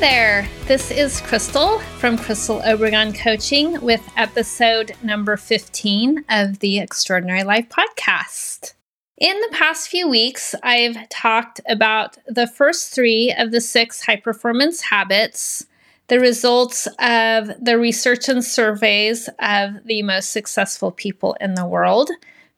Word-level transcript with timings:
There. 0.00 0.46
This 0.66 0.90
is 0.90 1.20
Crystal 1.20 1.78
from 1.98 2.18
Crystal 2.18 2.60
Obregon 2.62 3.16
Coaching 3.16 3.80
with 3.80 4.02
episode 4.16 4.92
number 5.02 5.36
15 5.36 6.24
of 6.28 6.58
the 6.58 6.80
Extraordinary 6.80 7.44
Life 7.44 7.68
podcast. 7.68 8.74
In 9.18 9.40
the 9.40 9.48
past 9.52 9.88
few 9.88 10.08
weeks, 10.08 10.54
I've 10.64 11.08
talked 11.10 11.60
about 11.68 12.18
the 12.26 12.48
first 12.48 12.92
three 12.92 13.32
of 13.38 13.52
the 13.52 13.60
six 13.60 14.04
high 14.04 14.16
performance 14.16 14.80
habits, 14.80 15.64
the 16.08 16.18
results 16.18 16.88
of 16.98 17.52
the 17.62 17.78
research 17.78 18.28
and 18.28 18.44
surveys 18.44 19.28
of 19.38 19.74
the 19.84 20.02
most 20.02 20.30
successful 20.30 20.90
people 20.90 21.36
in 21.40 21.54
the 21.54 21.66
world 21.66 22.10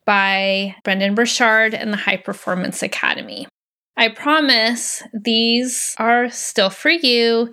by 0.06 0.74
Brendon 0.84 1.14
Burchard 1.14 1.74
and 1.74 1.92
the 1.92 1.98
High 1.98 2.16
Performance 2.16 2.82
Academy. 2.82 3.46
I 3.96 4.08
promise 4.08 5.02
these 5.12 5.94
are 5.98 6.28
still 6.28 6.70
for 6.70 6.90
you, 6.90 7.50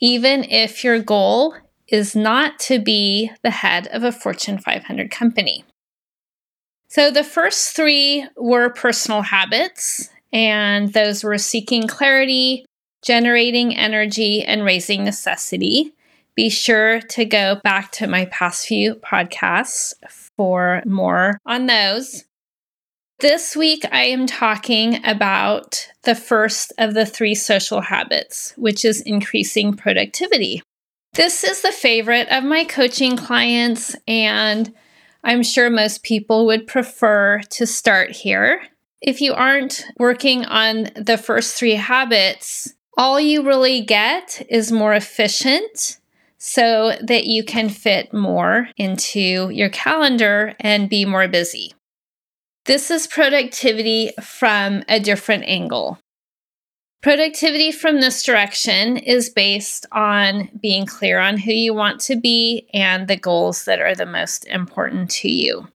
even 0.00 0.44
if 0.44 0.82
your 0.82 0.98
goal 1.00 1.54
is 1.88 2.16
not 2.16 2.58
to 2.58 2.80
be 2.80 3.30
the 3.42 3.50
head 3.50 3.86
of 3.88 4.02
a 4.02 4.10
Fortune 4.10 4.58
500 4.58 5.10
company. 5.10 5.64
So 6.88 7.10
the 7.10 7.24
first 7.24 7.76
three 7.76 8.26
were 8.36 8.70
personal 8.70 9.22
habits, 9.22 10.10
and 10.32 10.92
those 10.92 11.22
were 11.22 11.38
seeking 11.38 11.86
clarity, 11.86 12.66
generating 13.04 13.76
energy, 13.76 14.42
and 14.42 14.64
raising 14.64 15.04
necessity. 15.04 15.92
Be 16.34 16.50
sure 16.50 17.00
to 17.00 17.24
go 17.24 17.60
back 17.62 17.92
to 17.92 18.08
my 18.08 18.24
past 18.26 18.66
few 18.66 18.96
podcasts 18.96 19.92
for 20.36 20.82
more 20.84 21.38
on 21.46 21.66
those. 21.66 22.24
This 23.20 23.54
week, 23.56 23.84
I 23.90 24.02
am 24.04 24.26
talking 24.26 25.04
about 25.04 25.88
the 26.02 26.14
first 26.14 26.72
of 26.78 26.94
the 26.94 27.06
three 27.06 27.34
social 27.34 27.80
habits, 27.80 28.52
which 28.56 28.84
is 28.84 29.00
increasing 29.00 29.72
productivity. 29.74 30.62
This 31.14 31.44
is 31.44 31.62
the 31.62 31.72
favorite 31.72 32.28
of 32.28 32.42
my 32.42 32.64
coaching 32.64 33.16
clients, 33.16 33.94
and 34.08 34.74
I'm 35.22 35.42
sure 35.44 35.70
most 35.70 36.02
people 36.02 36.44
would 36.46 36.66
prefer 36.66 37.40
to 37.50 37.66
start 37.66 38.10
here. 38.10 38.62
If 39.00 39.20
you 39.20 39.32
aren't 39.32 39.84
working 39.98 40.44
on 40.44 40.90
the 40.96 41.16
first 41.16 41.54
three 41.56 41.76
habits, 41.76 42.74
all 42.96 43.20
you 43.20 43.46
really 43.46 43.80
get 43.80 44.44
is 44.50 44.72
more 44.72 44.92
efficient 44.92 45.98
so 46.36 46.92
that 47.00 47.26
you 47.26 47.44
can 47.44 47.68
fit 47.68 48.12
more 48.12 48.68
into 48.76 49.50
your 49.50 49.68
calendar 49.68 50.54
and 50.58 50.90
be 50.90 51.04
more 51.04 51.28
busy. 51.28 51.74
This 52.66 52.90
is 52.90 53.06
productivity 53.06 54.12
from 54.22 54.84
a 54.88 54.98
different 54.98 55.44
angle. 55.46 55.98
Productivity 57.02 57.70
from 57.70 58.00
this 58.00 58.22
direction 58.22 58.96
is 58.96 59.28
based 59.28 59.84
on 59.92 60.48
being 60.62 60.86
clear 60.86 61.18
on 61.18 61.36
who 61.36 61.52
you 61.52 61.74
want 61.74 62.00
to 62.00 62.16
be 62.16 62.66
and 62.72 63.06
the 63.06 63.18
goals 63.18 63.66
that 63.66 63.80
are 63.80 63.94
the 63.94 64.06
most 64.06 64.46
important 64.46 65.10
to 65.10 65.28
you. 65.28 65.68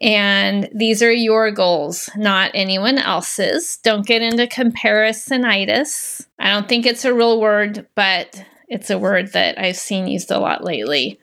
And 0.00 0.68
these 0.72 1.02
are 1.02 1.10
your 1.10 1.50
goals, 1.50 2.08
not 2.16 2.52
anyone 2.54 2.98
else's. 2.98 3.78
Don't 3.78 4.06
get 4.06 4.22
into 4.22 4.46
comparisonitis. 4.46 6.24
I 6.38 6.50
don't 6.50 6.68
think 6.68 6.86
it's 6.86 7.04
a 7.04 7.14
real 7.14 7.40
word, 7.40 7.88
but 7.96 8.44
it's 8.68 8.90
a 8.90 8.98
word 8.98 9.32
that 9.32 9.58
I've 9.58 9.76
seen 9.76 10.06
used 10.06 10.30
a 10.30 10.38
lot 10.38 10.62
lately. 10.62 11.18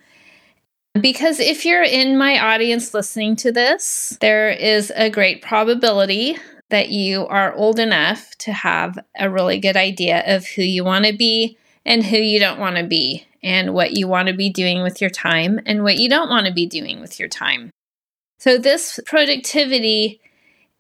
Because 0.99 1.39
if 1.39 1.65
you're 1.65 1.83
in 1.83 2.17
my 2.17 2.39
audience 2.39 2.93
listening 2.93 3.35
to 3.37 3.51
this, 3.51 4.15
there 4.21 4.49
is 4.49 4.91
a 4.95 5.09
great 5.09 5.41
probability 5.41 6.37
that 6.69 6.89
you 6.89 7.25
are 7.27 7.53
old 7.53 7.79
enough 7.79 8.35
to 8.39 8.53
have 8.53 8.99
a 9.17 9.29
really 9.29 9.59
good 9.59 9.75
idea 9.75 10.23
of 10.25 10.45
who 10.47 10.61
you 10.61 10.83
want 10.83 11.05
to 11.05 11.13
be 11.13 11.57
and 11.85 12.03
who 12.03 12.17
you 12.17 12.39
don't 12.39 12.59
want 12.59 12.77
to 12.77 12.83
be, 12.83 13.25
and 13.43 13.73
what 13.73 13.91
you 13.91 14.07
want 14.07 14.29
to 14.29 14.33
be 14.33 14.49
doing 14.49 14.81
with 14.81 15.01
your 15.01 15.09
time 15.09 15.59
and 15.65 15.83
what 15.83 15.97
you 15.97 16.07
don't 16.07 16.29
want 16.29 16.47
to 16.47 16.53
be 16.53 16.65
doing 16.65 17.01
with 17.01 17.19
your 17.19 17.27
time. 17.27 17.69
So, 18.39 18.57
this 18.57 18.99
productivity 19.05 20.21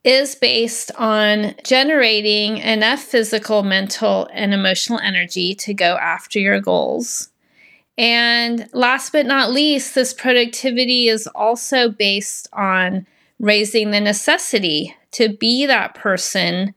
is 0.03 0.35
based 0.35 0.91
on 0.95 1.55
generating 1.63 2.57
enough 2.57 3.01
physical, 3.01 3.63
mental, 3.63 4.29
and 4.33 4.53
emotional 4.53 4.99
energy 4.99 5.53
to 5.55 5.73
go 5.73 5.97
after 5.97 6.39
your 6.39 6.61
goals 6.61 7.29
and 7.97 8.67
last 8.73 9.11
but 9.11 9.25
not 9.25 9.51
least, 9.51 9.95
this 9.95 10.13
productivity 10.13 11.07
is 11.07 11.27
also 11.27 11.89
based 11.89 12.47
on 12.53 13.05
raising 13.39 13.91
the 13.91 14.01
necessity 14.01 14.95
to 15.11 15.35
be 15.37 15.65
that 15.65 15.95
person 15.95 16.73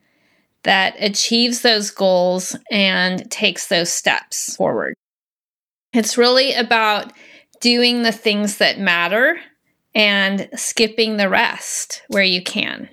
that 0.64 0.94
achieves 0.98 1.62
those 1.62 1.90
goals 1.90 2.56
and 2.70 3.30
takes 3.30 3.68
those 3.68 3.90
steps 3.90 4.56
forward. 4.56 4.94
It's 5.92 6.18
really 6.18 6.52
about 6.52 7.12
doing 7.60 8.02
the 8.02 8.12
things 8.12 8.58
that 8.58 8.78
matter 8.78 9.38
and 9.94 10.48
skipping 10.54 11.16
the 11.16 11.28
rest 11.28 12.02
where 12.08 12.24
you 12.24 12.42
can. 12.42 12.88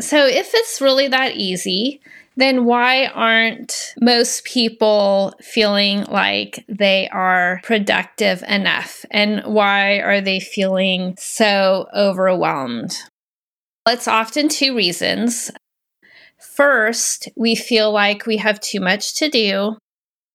So, 0.00 0.26
if 0.26 0.50
it's 0.54 0.80
really 0.80 1.08
that 1.08 1.36
easy, 1.36 2.00
then 2.36 2.64
why 2.64 3.06
aren't 3.06 3.94
most 4.00 4.44
people 4.44 5.34
feeling 5.40 6.04
like 6.04 6.64
they 6.68 7.08
are 7.08 7.60
productive 7.64 8.42
enough? 8.48 9.04
And 9.10 9.42
why 9.44 9.98
are 9.98 10.20
they 10.20 10.40
feeling 10.40 11.16
so 11.18 11.86
overwhelmed? 11.94 12.96
It's 13.86 14.08
often 14.08 14.48
two 14.48 14.76
reasons. 14.76 15.50
First, 16.38 17.28
we 17.36 17.54
feel 17.54 17.92
like 17.92 18.26
we 18.26 18.36
have 18.38 18.60
too 18.60 18.80
much 18.80 19.16
to 19.16 19.28
do 19.28 19.76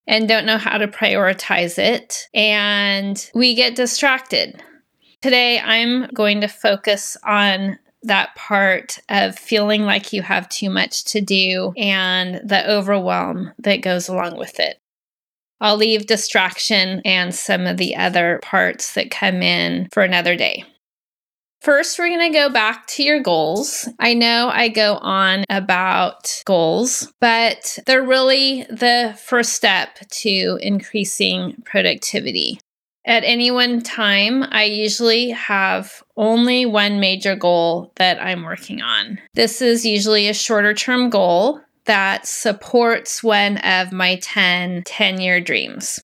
and 0.07 0.27
don't 0.27 0.45
know 0.45 0.57
how 0.57 0.77
to 0.77 0.87
prioritize 0.87 1.79
it, 1.79 2.27
and 2.33 3.29
we 3.33 3.55
get 3.55 3.75
distracted. 3.75 4.61
Today, 5.21 5.59
I'm 5.59 6.07
going 6.13 6.41
to 6.41 6.47
focus 6.47 7.17
on 7.25 7.79
that 8.05 8.35
part 8.35 8.99
of 9.09 9.37
feeling 9.37 9.83
like 9.83 10.13
you 10.13 10.21
have 10.21 10.49
too 10.49 10.69
much 10.69 11.03
to 11.05 11.21
do 11.21 11.73
and 11.77 12.41
the 12.47 12.69
overwhelm 12.69 13.51
that 13.59 13.81
goes 13.81 14.07
along 14.07 14.37
with 14.37 14.59
it. 14.59 14.79
I'll 15.61 15.77
leave 15.77 16.05
distraction 16.05 17.01
and 17.05 17.33
some 17.33 17.65
of 17.65 17.77
the 17.77 17.95
other 17.95 18.39
parts 18.43 18.93
that 18.93 19.11
come 19.11 19.41
in 19.41 19.87
for 19.91 20.03
another 20.03 20.35
day. 20.35 20.65
First, 21.61 21.97
we're 21.97 22.09
going 22.09 22.31
to 22.31 22.37
go 22.37 22.49
back 22.49 22.85
to 22.87 23.03
your 23.03 23.21
goals. 23.21 23.89
I 23.97 24.13
know 24.13 24.51
I 24.53 24.67
go 24.67 24.97
on 24.97 25.45
about 25.49 26.43
goals, 26.45 27.11
but 27.19 27.79
they're 27.87 28.03
really 28.03 28.67
the 28.69 29.17
first 29.19 29.53
step 29.53 29.97
to 30.09 30.59
increasing 30.61 31.63
productivity. 31.65 32.59
At 33.05 33.23
any 33.23 33.51
one 33.51 33.81
time, 33.81 34.43
I 34.49 34.63
usually 34.63 35.29
have 35.29 36.03
only 36.17 36.65
one 36.65 36.99
major 36.99 37.35
goal 37.35 37.91
that 37.97 38.21
I'm 38.21 38.43
working 38.43 38.81
on. 38.81 39.19
This 39.35 39.61
is 39.61 39.85
usually 39.85 40.27
a 40.27 40.33
shorter 40.33 40.73
term 40.73 41.11
goal 41.11 41.61
that 41.85 42.25
supports 42.25 43.23
one 43.23 43.57
of 43.57 43.91
my 43.91 44.15
10 44.15 44.83
10 44.85 45.21
year 45.21 45.39
dreams. 45.39 45.99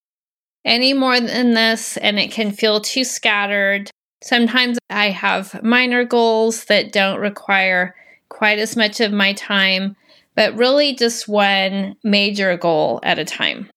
Any 0.63 0.93
more 0.93 1.19
than 1.19 1.55
this, 1.55 1.97
and 1.97 2.19
it 2.19 2.31
can 2.31 2.51
feel 2.51 2.79
too 2.79 3.03
scattered. 3.03 3.89
Sometimes 4.21 4.77
I 4.91 5.09
have 5.09 5.63
minor 5.63 6.05
goals 6.05 6.65
that 6.65 6.91
don't 6.91 7.19
require 7.19 7.95
quite 8.29 8.59
as 8.59 8.77
much 8.77 8.99
of 8.99 9.11
my 9.11 9.33
time, 9.33 9.95
but 10.35 10.55
really 10.55 10.93
just 10.93 11.27
one 11.27 11.95
major 12.03 12.55
goal 12.57 12.99
at 13.01 13.17
a 13.17 13.25
time. 13.25 13.71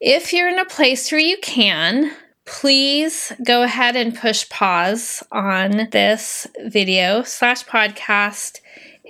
If 0.00 0.34
you're 0.34 0.48
in 0.48 0.58
a 0.58 0.66
place 0.66 1.10
where 1.10 1.20
you 1.20 1.38
can, 1.38 2.12
please 2.44 3.32
go 3.44 3.62
ahead 3.62 3.96
and 3.96 4.14
push 4.14 4.46
pause 4.50 5.22
on 5.32 5.88
this 5.90 6.46
video 6.66 7.22
slash 7.22 7.64
podcast 7.64 8.60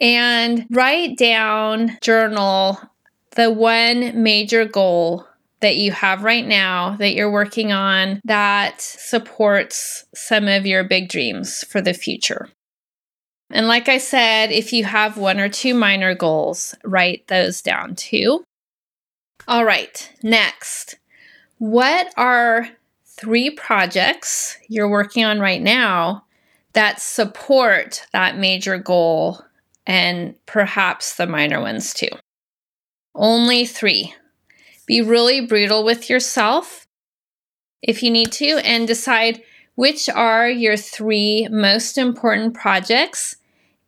and 0.01 0.65
write 0.71 1.17
down, 1.19 1.99
journal 2.03 2.79
the 3.33 3.51
one 3.51 4.23
major 4.23 4.65
goal 4.65 5.27
that 5.61 5.77
you 5.77 5.91
have 5.91 6.23
right 6.23 6.47
now 6.47 6.97
that 6.97 7.15
you're 7.15 7.31
working 7.31 7.73
on 7.73 8.21
that 8.25 8.81
supports 8.81 10.05
some 10.15 10.47
of 10.47 10.67
your 10.67 10.85
big 10.85 11.09
dreams 11.09 11.65
for 11.65 11.81
the 11.81 11.95
future. 11.95 12.49
And 13.51 13.67
like 13.67 13.89
I 13.89 13.99
said, 13.99 14.53
if 14.53 14.73
you 14.73 14.85
have 14.85 15.19
one 15.19 15.41
or 15.41 15.49
two 15.49 15.75
minor 15.75 16.15
goals, 16.15 16.75
write 16.85 17.27
those 17.27 17.61
down 17.61 17.97
too. 17.97 18.45
All 19.49 19.65
right, 19.65 20.13
next. 20.25 20.97
What 21.59 22.13
are 22.17 22.69
three 23.05 23.51
projects 23.51 24.59
you're 24.69 24.89
working 24.89 25.25
on 25.25 25.39
right 25.39 25.63
now 25.63 26.25
that 26.73 27.01
support 27.01 28.05
that 28.13 28.37
major 28.37 28.77
goal 28.77 29.41
and 29.87 30.35
perhaps 30.47 31.15
the 31.15 31.29
minor 31.29 31.61
ones 31.61 31.95
too? 31.95 32.09
Only 33.15 33.65
three. 33.67 34.15
Be 34.85 35.01
really 35.01 35.47
brutal 35.47 35.85
with 35.85 36.11
yourself 36.11 36.87
if 37.83 38.03
you 38.03 38.11
need 38.11 38.33
to 38.33 38.59
and 38.65 38.87
decide 38.87 39.43
which 39.77 40.09
are 40.09 40.49
your 40.49 40.77
three 40.77 41.47
most 41.53 41.99
important 41.99 42.55
projects 42.55 43.37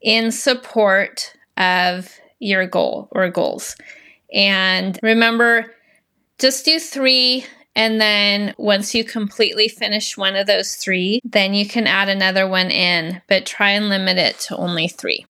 in 0.01 0.31
support 0.31 1.35
of 1.57 2.17
your 2.39 2.67
goal 2.67 3.09
or 3.11 3.29
goals. 3.29 3.75
And 4.33 4.99
remember, 5.03 5.75
just 6.39 6.65
do 6.65 6.79
three. 6.79 7.45
And 7.75 8.01
then 8.01 8.55
once 8.59 8.95
you 8.95 9.05
completely 9.05 9.69
finish 9.69 10.17
one 10.17 10.35
of 10.35 10.47
those 10.47 10.75
three, 10.75 11.21
then 11.25 11.55
you 11.55 11.67
can 11.67 11.87
add 11.87 12.09
another 12.09 12.49
one 12.49 12.71
in, 12.71 13.23
but 13.29 13.47
try 13.47 13.71
and 13.71 13.89
limit 13.89 14.19
it 14.19 14.39
to 14.41 14.57
only 14.57 14.89
three. 14.89 15.27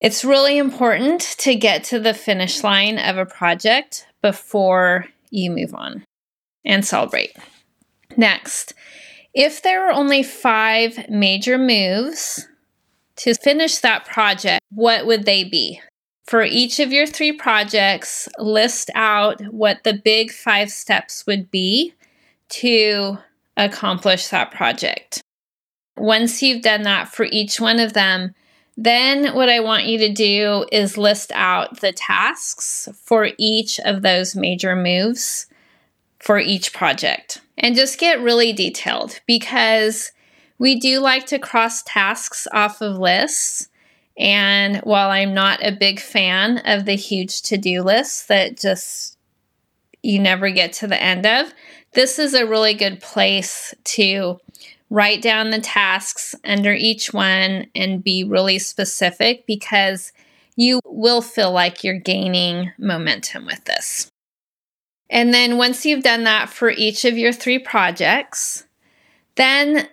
It's 0.00 0.24
really 0.24 0.58
important 0.58 1.20
to 1.38 1.54
get 1.54 1.84
to 1.84 1.98
the 1.98 2.14
finish 2.14 2.62
line 2.62 2.98
of 2.98 3.18
a 3.18 3.26
project 3.26 4.06
before 4.22 5.06
you 5.30 5.50
move 5.50 5.74
on 5.74 6.04
and 6.64 6.84
celebrate. 6.84 7.36
Next, 8.16 8.74
if 9.34 9.60
there 9.62 9.88
are 9.88 9.92
only 9.92 10.22
five 10.22 11.08
major 11.08 11.58
moves 11.58 12.48
to 13.16 13.34
finish 13.34 13.78
that 13.78 14.06
project, 14.06 14.62
what 14.70 15.06
would 15.06 15.24
they 15.24 15.44
be? 15.44 15.80
For 16.28 16.42
each 16.42 16.78
of 16.78 16.92
your 16.92 17.06
three 17.06 17.32
projects, 17.32 18.28
list 18.38 18.90
out 18.94 19.40
what 19.50 19.82
the 19.82 19.94
big 19.94 20.30
five 20.30 20.70
steps 20.70 21.26
would 21.26 21.50
be 21.50 21.94
to 22.50 23.16
accomplish 23.56 24.28
that 24.28 24.50
project. 24.50 25.22
Once 25.96 26.42
you've 26.42 26.60
done 26.60 26.82
that 26.82 27.08
for 27.08 27.24
each 27.32 27.62
one 27.62 27.80
of 27.80 27.94
them, 27.94 28.34
then 28.76 29.34
what 29.34 29.48
I 29.48 29.60
want 29.60 29.86
you 29.86 29.96
to 30.00 30.12
do 30.12 30.66
is 30.70 30.98
list 30.98 31.32
out 31.34 31.80
the 31.80 31.92
tasks 31.92 32.90
for 32.94 33.30
each 33.38 33.80
of 33.80 34.02
those 34.02 34.36
major 34.36 34.76
moves 34.76 35.46
for 36.18 36.38
each 36.38 36.74
project 36.74 37.40
and 37.56 37.74
just 37.74 37.98
get 37.98 38.20
really 38.20 38.52
detailed 38.52 39.18
because 39.26 40.12
we 40.58 40.78
do 40.78 41.00
like 41.00 41.24
to 41.28 41.38
cross 41.38 41.82
tasks 41.84 42.46
off 42.52 42.82
of 42.82 42.98
lists. 42.98 43.70
And 44.18 44.78
while 44.78 45.10
I'm 45.10 45.32
not 45.32 45.64
a 45.64 45.70
big 45.70 46.00
fan 46.00 46.58
of 46.66 46.84
the 46.84 46.96
huge 46.96 47.42
to 47.42 47.56
do 47.56 47.82
lists 47.82 48.26
that 48.26 48.58
just 48.58 49.16
you 50.02 50.18
never 50.18 50.50
get 50.50 50.72
to 50.74 50.88
the 50.88 51.00
end 51.00 51.24
of, 51.24 51.54
this 51.92 52.18
is 52.18 52.34
a 52.34 52.46
really 52.46 52.74
good 52.74 53.00
place 53.00 53.74
to 53.84 54.38
write 54.90 55.22
down 55.22 55.50
the 55.50 55.60
tasks 55.60 56.34
under 56.44 56.72
each 56.72 57.12
one 57.12 57.66
and 57.74 58.02
be 58.02 58.24
really 58.24 58.58
specific 58.58 59.46
because 59.46 60.12
you 60.56 60.80
will 60.84 61.22
feel 61.22 61.52
like 61.52 61.84
you're 61.84 61.98
gaining 61.98 62.72
momentum 62.78 63.46
with 63.46 63.64
this. 63.64 64.10
And 65.10 65.32
then 65.32 65.56
once 65.56 65.86
you've 65.86 66.02
done 66.02 66.24
that 66.24 66.48
for 66.48 66.70
each 66.70 67.04
of 67.04 67.16
your 67.16 67.32
three 67.32 67.58
projects, 67.58 68.64
then 69.36 69.88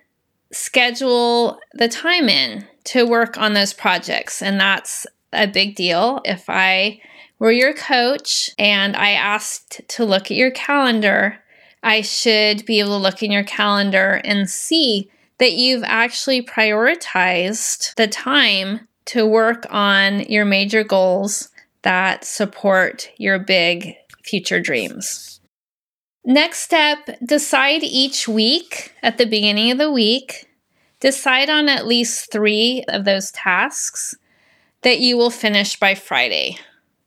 schedule 0.52 1.60
the 1.74 1.88
time 1.88 2.28
in 2.28 2.66
to 2.86 3.06
work 3.06 3.38
on 3.38 3.54
those 3.54 3.74
projects. 3.74 4.42
And 4.42 4.60
that's 4.60 5.06
a 5.34 5.48
big 5.48 5.76
deal. 5.76 6.22
If 6.24 6.46
I 6.50 7.02
were 7.40 7.52
your 7.52 7.74
coach 7.74 8.50
and 8.58 8.96
I 8.96 9.12
asked 9.12 9.82
to 9.90 10.06
look 10.06 10.32
at 10.32 10.38
your 10.38 10.52
calendar, 10.52 11.40
I 11.84 12.02
should 12.02 12.66
be 12.66 12.80
able 12.80 12.98
to 12.98 13.04
look 13.04 13.22
in 13.22 13.32
your 13.32 13.44
calendar 13.44 14.22
and 14.24 14.50
see 14.50 15.10
that 15.38 15.54
you've 15.54 15.84
actually 15.84 16.42
prioritized 16.42 17.94
the 17.96 18.08
time 18.08 18.88
to 19.06 19.26
work 19.26 19.68
on 19.70 20.22
your 20.22 20.46
major 20.46 20.84
goals 20.84 21.50
that 21.84 22.26
support 22.26 23.12
your 23.18 23.38
big 23.38 23.96
future 24.24 24.60
dreams. 24.60 25.40
Next 26.24 26.60
step 26.60 27.20
decide 27.24 27.84
each 27.84 28.28
week 28.28 28.94
at 29.04 29.20
the 29.20 29.26
beginning 29.26 29.70
of 29.70 29.78
the 29.78 29.92
week, 29.92 30.48
decide 31.06 31.52
on 31.52 31.70
at 31.70 31.86
least 31.86 32.32
three 32.32 32.84
of 32.88 33.06
those 33.06 33.30
tasks 33.30 34.16
that 34.82 35.00
you 35.00 35.16
will 35.16 35.30
finish 35.30 35.80
by 35.80 35.94
Friday. 35.94 36.58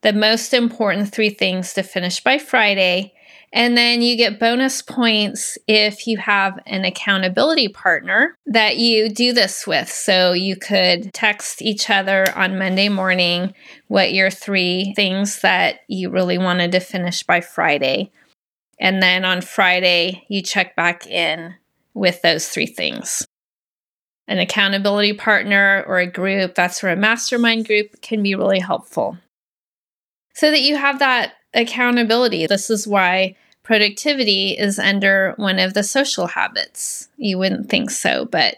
The 0.02 0.12
most 0.12 0.54
important 0.54 1.12
three 1.12 1.30
things 1.30 1.74
to 1.74 1.82
finish 1.82 2.22
by 2.22 2.38
Friday. 2.38 3.12
And 3.52 3.76
then 3.76 4.00
you 4.00 4.16
get 4.16 4.38
bonus 4.38 4.82
points 4.82 5.58
if 5.66 6.06
you 6.06 6.16
have 6.18 6.60
an 6.64 6.84
accountability 6.84 7.66
partner 7.66 8.36
that 8.46 8.76
you 8.76 9.08
do 9.08 9.32
this 9.32 9.66
with. 9.66 9.88
So 9.88 10.32
you 10.32 10.54
could 10.54 11.12
text 11.12 11.60
each 11.60 11.90
other 11.90 12.24
on 12.38 12.56
Monday 12.56 12.88
morning 12.88 13.52
what 13.88 14.12
your 14.12 14.30
three 14.30 14.92
things 14.94 15.40
that 15.40 15.80
you 15.88 16.08
really 16.08 16.38
wanted 16.38 16.70
to 16.70 16.78
finish 16.78 17.24
by 17.24 17.40
Friday. 17.40 18.12
And 18.78 19.02
then 19.02 19.24
on 19.24 19.40
Friday, 19.40 20.24
you 20.28 20.40
check 20.40 20.76
back 20.76 21.04
in 21.08 21.56
with 21.94 22.22
those 22.22 22.48
three 22.48 22.66
things. 22.66 23.26
An 24.28 24.38
accountability 24.38 25.14
partner 25.14 25.84
or 25.88 25.98
a 25.98 26.06
group, 26.06 26.54
that's 26.54 26.82
where 26.82 26.92
a 26.92 26.96
mastermind 26.96 27.66
group 27.66 28.00
can 28.02 28.22
be 28.22 28.34
really 28.34 28.60
helpful. 28.60 29.18
So 30.34 30.50
that 30.50 30.60
you 30.60 30.76
have 30.76 31.00
that 31.00 31.32
accountability. 31.54 32.46
This 32.46 32.70
is 32.70 32.86
why 32.86 33.34
productivity 33.64 34.50
is 34.50 34.78
under 34.78 35.32
one 35.36 35.58
of 35.58 35.74
the 35.74 35.82
social 35.82 36.26
habits. 36.26 37.08
You 37.16 37.38
wouldn't 37.38 37.70
think 37.70 37.90
so, 37.90 38.26
but 38.26 38.56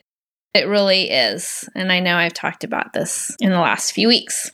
it 0.54 0.66
really 0.66 1.10
is. 1.10 1.68
And 1.74 1.92
I 1.92 2.00
know 2.00 2.16
I've 2.16 2.34
talked 2.34 2.64
about 2.64 2.92
this 2.92 3.34
in 3.40 3.50
the 3.50 3.60
last 3.60 3.92
few 3.92 4.08
weeks. 4.08 4.50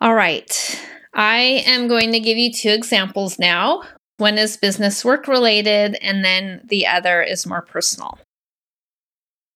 All 0.00 0.14
right. 0.14 0.80
I 1.14 1.62
am 1.66 1.88
going 1.88 2.12
to 2.12 2.20
give 2.20 2.38
you 2.38 2.52
two 2.52 2.70
examples 2.70 3.38
now. 3.38 3.82
One 4.16 4.38
is 4.38 4.56
business 4.56 5.04
work 5.04 5.28
related, 5.28 5.96
and 6.02 6.24
then 6.24 6.62
the 6.64 6.86
other 6.86 7.22
is 7.22 7.46
more 7.46 7.62
personal. 7.62 8.18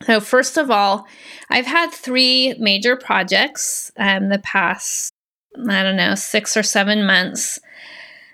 So, 0.04 0.20
first 0.20 0.56
of 0.56 0.70
all, 0.70 1.06
I've 1.50 1.66
had 1.66 1.92
three 1.92 2.54
major 2.58 2.96
projects 2.96 3.92
um, 3.96 4.28
the 4.28 4.38
past, 4.38 5.12
I 5.68 5.82
don't 5.82 5.96
know, 5.96 6.14
six 6.14 6.56
or 6.56 6.62
seven 6.62 7.04
months 7.04 7.58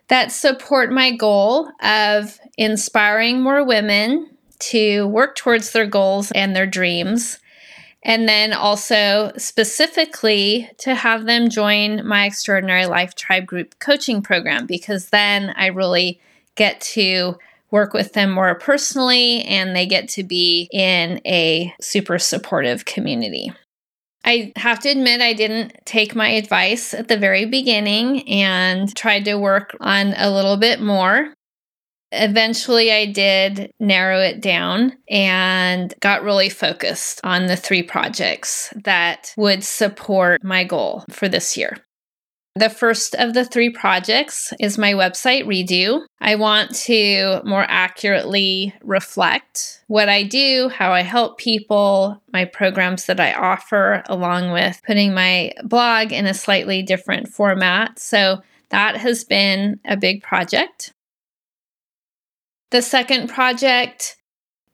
that 0.08 0.32
support 0.32 0.90
my 0.90 1.10
goal 1.14 1.70
of 1.82 2.38
inspiring 2.56 3.40
more 3.40 3.64
women 3.64 4.30
to 4.58 5.06
work 5.06 5.36
towards 5.36 5.72
their 5.72 5.86
goals 5.86 6.30
and 6.32 6.56
their 6.56 6.66
dreams. 6.66 7.38
And 8.02 8.28
then 8.28 8.52
also 8.52 9.32
specifically 9.36 10.70
to 10.78 10.94
have 10.94 11.26
them 11.26 11.50
join 11.50 12.06
my 12.06 12.26
Extraordinary 12.26 12.86
Life 12.86 13.14
Tribe 13.14 13.46
Group 13.46 13.78
coaching 13.80 14.22
program 14.22 14.66
because 14.66 15.10
then 15.10 15.52
I 15.56 15.66
really 15.66 16.20
get 16.54 16.80
to 16.80 17.36
work 17.70 17.92
with 17.92 18.12
them 18.12 18.30
more 18.30 18.54
personally 18.54 19.42
and 19.42 19.74
they 19.74 19.86
get 19.86 20.08
to 20.08 20.22
be 20.22 20.68
in 20.72 21.20
a 21.26 21.74
super 21.80 22.18
supportive 22.18 22.84
community. 22.84 23.52
I 24.24 24.52
have 24.56 24.80
to 24.80 24.90
admit, 24.90 25.20
I 25.20 25.32
didn't 25.32 25.74
take 25.84 26.14
my 26.14 26.30
advice 26.30 26.92
at 26.92 27.08
the 27.08 27.16
very 27.16 27.46
beginning 27.46 28.28
and 28.28 28.94
tried 28.94 29.24
to 29.26 29.36
work 29.36 29.76
on 29.80 30.12
a 30.16 30.30
little 30.30 30.56
bit 30.56 30.80
more. 30.80 31.32
Eventually, 32.10 32.90
I 32.90 33.06
did 33.06 33.70
narrow 33.78 34.20
it 34.20 34.40
down 34.40 34.96
and 35.08 35.94
got 36.00 36.22
really 36.22 36.48
focused 36.48 37.20
on 37.22 37.46
the 37.46 37.56
three 37.56 37.82
projects 37.82 38.72
that 38.84 39.32
would 39.36 39.62
support 39.62 40.42
my 40.42 40.64
goal 40.64 41.04
for 41.10 41.28
this 41.28 41.56
year. 41.56 41.76
The 42.58 42.68
first 42.68 43.14
of 43.14 43.34
the 43.34 43.44
three 43.44 43.70
projects 43.70 44.52
is 44.58 44.78
my 44.78 44.94
website 44.94 45.44
redo. 45.44 46.04
I 46.20 46.34
want 46.34 46.74
to 46.86 47.40
more 47.44 47.64
accurately 47.68 48.74
reflect 48.82 49.84
what 49.86 50.08
I 50.08 50.24
do, 50.24 50.68
how 50.68 50.90
I 50.90 51.02
help 51.02 51.38
people, 51.38 52.20
my 52.32 52.46
programs 52.46 53.06
that 53.06 53.20
I 53.20 53.32
offer, 53.32 54.02
along 54.06 54.50
with 54.50 54.82
putting 54.84 55.14
my 55.14 55.52
blog 55.62 56.10
in 56.10 56.26
a 56.26 56.34
slightly 56.34 56.82
different 56.82 57.28
format. 57.28 58.00
So 58.00 58.42
that 58.70 58.96
has 58.96 59.22
been 59.22 59.78
a 59.84 59.96
big 59.96 60.24
project. 60.24 60.92
The 62.72 62.82
second 62.82 63.28
project 63.28 64.16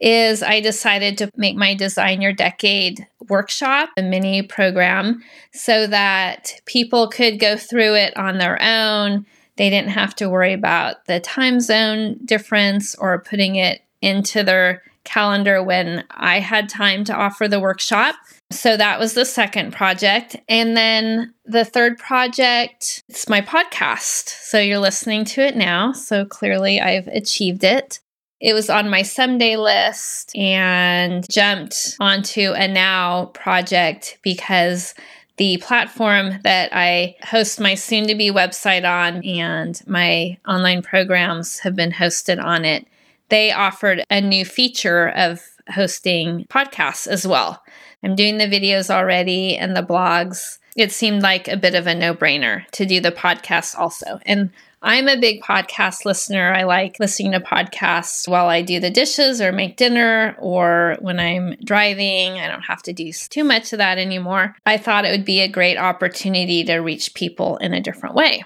is 0.04 0.42
I 0.42 0.60
decided 0.60 1.16
to 1.18 1.30
make 1.34 1.56
my 1.56 1.74
Design 1.74 2.20
Your 2.20 2.34
Decade 2.34 3.06
workshop, 3.30 3.88
a 3.96 4.02
mini 4.02 4.42
program, 4.42 5.22
so 5.54 5.86
that 5.86 6.60
people 6.66 7.08
could 7.08 7.40
go 7.40 7.56
through 7.56 7.94
it 7.94 8.14
on 8.14 8.36
their 8.36 8.60
own. 8.60 9.24
They 9.56 9.70
didn't 9.70 9.92
have 9.92 10.14
to 10.16 10.28
worry 10.28 10.52
about 10.52 11.06
the 11.06 11.20
time 11.20 11.58
zone 11.58 12.18
difference 12.22 12.94
or 12.96 13.22
putting 13.22 13.56
it 13.56 13.80
into 14.02 14.42
their 14.42 14.82
calendar 15.04 15.62
when 15.62 16.04
I 16.10 16.40
had 16.40 16.68
time 16.68 17.04
to 17.04 17.14
offer 17.14 17.48
the 17.48 17.60
workshop. 17.60 18.14
So 18.50 18.76
that 18.76 18.98
was 18.98 19.14
the 19.14 19.24
second 19.24 19.72
project. 19.72 20.36
And 20.50 20.76
then 20.76 21.32
the 21.46 21.64
third 21.64 21.98
project, 21.98 23.02
it's 23.08 23.28
my 23.28 23.40
podcast. 23.40 24.28
So 24.28 24.58
you're 24.58 24.78
listening 24.78 25.24
to 25.26 25.40
it 25.40 25.56
now. 25.56 25.92
So 25.92 26.26
clearly 26.26 26.80
I've 26.80 27.08
achieved 27.08 27.64
it. 27.64 28.00
It 28.40 28.52
was 28.52 28.68
on 28.68 28.90
my 28.90 29.02
someday 29.02 29.56
list 29.56 30.36
and 30.36 31.26
jumped 31.30 31.96
onto 32.00 32.52
a 32.52 32.68
now 32.68 33.26
project 33.26 34.18
because 34.22 34.94
the 35.36 35.56
platform 35.58 36.40
that 36.44 36.70
I 36.72 37.16
host 37.22 37.60
my 37.60 37.74
soon 37.74 38.06
to 38.06 38.14
be 38.14 38.30
website 38.30 38.88
on 38.88 39.24
and 39.24 39.80
my 39.86 40.38
online 40.46 40.82
programs 40.82 41.60
have 41.60 41.74
been 41.74 41.92
hosted 41.92 42.42
on 42.42 42.64
it. 42.64 42.86
They 43.30 43.50
offered 43.50 44.04
a 44.10 44.20
new 44.20 44.44
feature 44.44 45.08
of 45.08 45.40
hosting 45.70 46.44
podcasts 46.50 47.06
as 47.06 47.26
well. 47.26 47.62
I'm 48.02 48.14
doing 48.14 48.38
the 48.38 48.44
videos 48.44 48.90
already 48.90 49.56
and 49.56 49.74
the 49.74 49.82
blogs. 49.82 50.58
It 50.76 50.92
seemed 50.92 51.22
like 51.22 51.48
a 51.48 51.56
bit 51.56 51.74
of 51.74 51.86
a 51.86 51.94
no 51.94 52.14
brainer 52.14 52.66
to 52.72 52.84
do 52.84 53.00
the 53.00 53.12
podcast 53.12 53.78
also. 53.78 54.20
And 54.26 54.50
I'm 54.86 55.08
a 55.08 55.16
big 55.16 55.40
podcast 55.40 56.04
listener. 56.04 56.52
I 56.52 56.64
like 56.64 57.00
listening 57.00 57.32
to 57.32 57.40
podcasts 57.40 58.28
while 58.28 58.48
I 58.48 58.60
do 58.60 58.80
the 58.80 58.90
dishes 58.90 59.40
or 59.40 59.50
make 59.50 59.78
dinner 59.78 60.36
or 60.38 60.98
when 61.00 61.18
I'm 61.18 61.56
driving. 61.64 62.38
I 62.38 62.48
don't 62.48 62.66
have 62.66 62.82
to 62.82 62.92
do 62.92 63.10
too 63.10 63.44
much 63.44 63.72
of 63.72 63.78
that 63.78 63.96
anymore. 63.96 64.54
I 64.66 64.76
thought 64.76 65.06
it 65.06 65.10
would 65.10 65.24
be 65.24 65.40
a 65.40 65.48
great 65.48 65.78
opportunity 65.78 66.64
to 66.64 66.76
reach 66.76 67.14
people 67.14 67.56
in 67.56 67.72
a 67.72 67.80
different 67.80 68.14
way. 68.14 68.44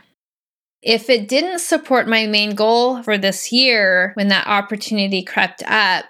If 0.81 1.11
it 1.11 1.27
didn't 1.27 1.59
support 1.59 2.07
my 2.07 2.29
main 2.29 2.55
goal 2.55 3.03
for 3.03 3.19
this 3.19 3.51
year 3.51 4.13
when 4.15 4.29
that 4.29 4.47
opportunity 4.47 5.25
crept 5.25 5.65
up, 5.67 6.05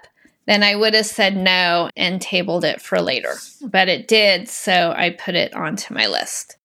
then 0.45 0.61
I 0.61 0.75
would 0.75 0.93
have 0.93 1.07
said 1.07 1.35
no 1.35 1.89
and 1.97 2.21
tabled 2.21 2.63
it 2.63 2.83
for 2.83 3.01
later. 3.01 3.33
But 3.63 3.89
it 3.89 4.07
did, 4.07 4.47
so 4.47 4.93
I 4.95 5.09
put 5.09 5.33
it 5.33 5.55
onto 5.55 5.91
my 5.91 6.05
list. 6.05 6.58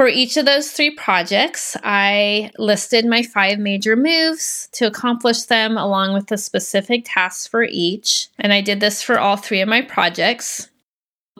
For 0.00 0.08
each 0.08 0.38
of 0.38 0.46
those 0.46 0.70
three 0.70 0.92
projects, 0.92 1.76
I 1.84 2.52
listed 2.56 3.04
my 3.04 3.22
five 3.22 3.58
major 3.58 3.96
moves 3.96 4.70
to 4.72 4.86
accomplish 4.86 5.42
them 5.42 5.76
along 5.76 6.14
with 6.14 6.28
the 6.28 6.38
specific 6.38 7.02
tasks 7.04 7.46
for 7.46 7.64
each. 7.64 8.28
And 8.38 8.50
I 8.50 8.62
did 8.62 8.80
this 8.80 9.02
for 9.02 9.18
all 9.18 9.36
three 9.36 9.60
of 9.60 9.68
my 9.68 9.82
projects. 9.82 10.70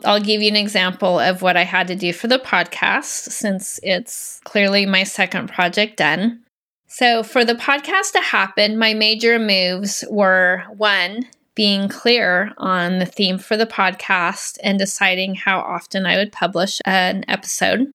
I'll 0.05 0.21
give 0.21 0.43
you 0.43 0.51
an 0.51 0.57
example 0.57 1.19
of 1.19 1.41
what 1.41 1.57
I 1.57 1.63
had 1.63 1.89
to 1.89 1.97
do 1.97 2.13
for 2.13 2.29
the 2.29 2.39
podcast 2.39 3.31
since 3.31 3.81
it's 3.83 4.43
clearly 4.45 4.85
my 4.85 5.05
second 5.05 5.49
project 5.49 5.97
done. 5.97 6.41
So, 6.87 7.23
for 7.23 7.47
the 7.47 7.55
podcast 7.55 8.13
to 8.13 8.21
happen, 8.21 8.77
my 8.77 8.93
major 8.93 9.39
moves 9.39 10.05
were 10.11 10.65
one, 10.77 11.23
being 11.55 11.89
clear 11.89 12.53
on 12.59 12.99
the 12.99 13.07
theme 13.07 13.39
for 13.39 13.57
the 13.57 13.65
podcast 13.65 14.59
and 14.63 14.79
deciding 14.79 15.37
how 15.37 15.61
often 15.61 16.05
I 16.05 16.19
would 16.19 16.31
publish 16.31 16.79
an 16.85 17.25
episode. 17.27 17.91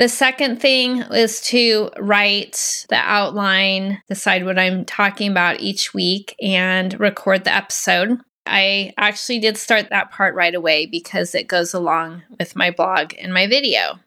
The 0.00 0.08
second 0.08 0.62
thing 0.62 1.02
is 1.12 1.42
to 1.48 1.90
write 1.98 2.86
the 2.88 2.96
outline, 2.96 4.00
decide 4.08 4.46
what 4.46 4.58
I'm 4.58 4.86
talking 4.86 5.30
about 5.30 5.60
each 5.60 5.92
week, 5.92 6.34
and 6.40 6.98
record 6.98 7.44
the 7.44 7.54
episode. 7.54 8.18
I 8.46 8.94
actually 8.96 9.40
did 9.40 9.58
start 9.58 9.90
that 9.90 10.10
part 10.10 10.34
right 10.34 10.54
away 10.54 10.86
because 10.86 11.34
it 11.34 11.48
goes 11.48 11.74
along 11.74 12.22
with 12.38 12.56
my 12.56 12.70
blog 12.70 13.12
and 13.20 13.34
my 13.34 13.46
video. 13.46 13.98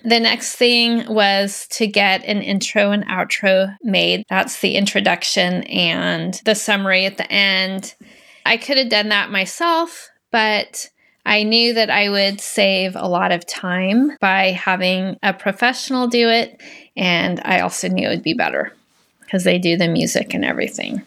The 0.00 0.20
next 0.20 0.56
thing 0.56 1.06
was 1.08 1.68
to 1.68 1.86
get 1.86 2.22
an 2.26 2.42
intro 2.42 2.90
and 2.90 3.06
outro 3.06 3.74
made. 3.82 4.24
That's 4.28 4.60
the 4.60 4.76
introduction 4.76 5.62
and 5.62 6.38
the 6.44 6.54
summary 6.54 7.06
at 7.06 7.16
the 7.16 7.32
end. 7.32 7.94
I 8.44 8.58
could 8.58 8.76
have 8.76 8.90
done 8.90 9.08
that 9.08 9.30
myself, 9.30 10.10
but 10.30 10.90
I 11.26 11.42
knew 11.42 11.74
that 11.74 11.90
I 11.90 12.10
would 12.10 12.40
save 12.40 12.96
a 12.96 13.08
lot 13.08 13.32
of 13.32 13.46
time 13.46 14.16
by 14.20 14.50
having 14.50 15.16
a 15.22 15.32
professional 15.32 16.06
do 16.06 16.28
it. 16.28 16.60
And 16.96 17.40
I 17.44 17.60
also 17.60 17.88
knew 17.88 18.06
it 18.06 18.10
would 18.10 18.22
be 18.22 18.34
better 18.34 18.72
because 19.20 19.44
they 19.44 19.58
do 19.58 19.76
the 19.76 19.88
music 19.88 20.34
and 20.34 20.44
everything. 20.44 21.02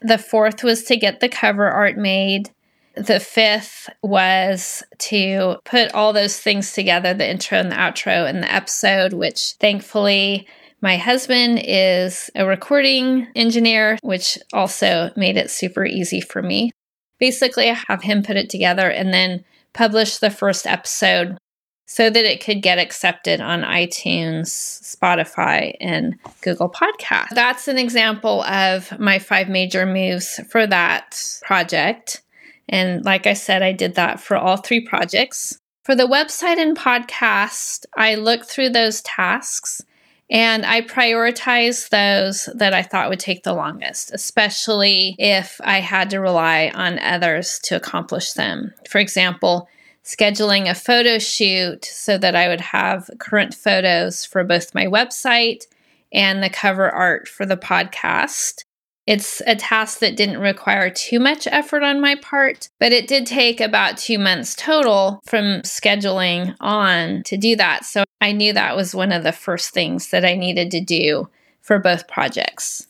The 0.00 0.18
fourth 0.18 0.62
was 0.62 0.84
to 0.84 0.96
get 0.96 1.20
the 1.20 1.28
cover 1.28 1.68
art 1.68 1.96
made. 1.96 2.50
The 2.94 3.20
fifth 3.20 3.88
was 4.02 4.82
to 4.98 5.56
put 5.64 5.92
all 5.94 6.12
those 6.12 6.38
things 6.38 6.72
together 6.72 7.12
the 7.12 7.28
intro 7.28 7.58
and 7.58 7.70
the 7.70 7.76
outro 7.76 8.28
and 8.28 8.42
the 8.42 8.52
episode, 8.52 9.12
which 9.12 9.54
thankfully 9.60 10.46
my 10.80 10.96
husband 10.96 11.60
is 11.64 12.30
a 12.34 12.46
recording 12.46 13.26
engineer, 13.34 13.98
which 14.02 14.38
also 14.52 15.10
made 15.16 15.36
it 15.36 15.50
super 15.50 15.84
easy 15.84 16.20
for 16.20 16.42
me. 16.42 16.72
Basically, 17.18 17.70
I 17.70 17.78
have 17.88 18.02
him 18.02 18.22
put 18.22 18.36
it 18.36 18.50
together 18.50 18.88
and 18.88 19.12
then 19.12 19.44
publish 19.72 20.18
the 20.18 20.30
first 20.30 20.66
episode 20.66 21.38
so 21.86 22.08
that 22.08 22.24
it 22.24 22.42
could 22.42 22.62
get 22.62 22.78
accepted 22.78 23.40
on 23.40 23.62
iTunes, 23.62 24.46
Spotify, 24.46 25.76
and 25.80 26.18
Google 26.40 26.70
Podcast. 26.70 27.28
That's 27.30 27.68
an 27.68 27.78
example 27.78 28.42
of 28.44 28.98
my 28.98 29.18
five 29.18 29.48
major 29.48 29.84
moves 29.84 30.40
for 30.50 30.66
that 30.66 31.20
project. 31.42 32.22
And 32.68 33.04
like 33.04 33.26
I 33.26 33.34
said, 33.34 33.62
I 33.62 33.72
did 33.72 33.96
that 33.96 34.18
for 34.18 34.36
all 34.36 34.56
three 34.56 34.80
projects. 34.80 35.58
For 35.84 35.94
the 35.94 36.06
website 36.06 36.56
and 36.56 36.76
podcast, 36.76 37.84
I 37.94 38.14
looked 38.14 38.46
through 38.46 38.70
those 38.70 39.02
tasks 39.02 39.82
and 40.30 40.64
I 40.64 40.80
prioritized 40.80 41.90
those 41.90 42.48
that 42.54 42.72
I 42.72 42.82
thought 42.82 43.10
would 43.10 43.20
take 43.20 43.42
the 43.42 43.52
longest, 43.52 44.10
especially 44.12 45.16
if 45.18 45.60
I 45.62 45.80
had 45.80 46.10
to 46.10 46.20
rely 46.20 46.70
on 46.74 46.98
others 46.98 47.58
to 47.64 47.76
accomplish 47.76 48.32
them. 48.32 48.72
For 48.88 48.98
example, 48.98 49.68
scheduling 50.04 50.68
a 50.68 50.74
photo 50.74 51.18
shoot 51.18 51.84
so 51.84 52.18
that 52.18 52.34
I 52.34 52.48
would 52.48 52.60
have 52.60 53.10
current 53.18 53.54
photos 53.54 54.24
for 54.24 54.44
both 54.44 54.74
my 54.74 54.86
website 54.86 55.66
and 56.12 56.42
the 56.42 56.50
cover 56.50 56.90
art 56.90 57.28
for 57.28 57.44
the 57.44 57.56
podcast. 57.56 58.63
It's 59.06 59.42
a 59.46 59.54
task 59.54 59.98
that 59.98 60.16
didn't 60.16 60.38
require 60.38 60.88
too 60.88 61.20
much 61.20 61.46
effort 61.46 61.82
on 61.82 62.00
my 62.00 62.14
part, 62.16 62.68
but 62.80 62.92
it 62.92 63.06
did 63.06 63.26
take 63.26 63.60
about 63.60 63.98
two 63.98 64.18
months 64.18 64.54
total 64.54 65.20
from 65.26 65.60
scheduling 65.62 66.56
on 66.60 67.22
to 67.24 67.36
do 67.36 67.54
that. 67.56 67.84
So 67.84 68.04
I 68.20 68.32
knew 68.32 68.54
that 68.54 68.76
was 68.76 68.94
one 68.94 69.12
of 69.12 69.22
the 69.22 69.32
first 69.32 69.74
things 69.74 70.10
that 70.10 70.24
I 70.24 70.34
needed 70.34 70.70
to 70.70 70.80
do 70.80 71.28
for 71.60 71.78
both 71.78 72.08
projects. 72.08 72.86